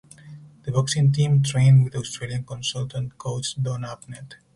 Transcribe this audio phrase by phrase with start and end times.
[0.63, 4.33] The boxing team trained with Australian consultant coach Don Abnett.